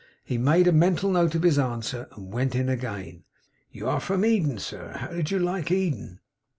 [0.23, 3.23] He made a mental note of his answer, and went in again.
[3.71, 4.93] 'You are from Eden, sir?
[4.97, 6.21] How did you like Eden?